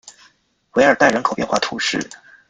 [0.71, 1.99] 韦尔代人口变化图示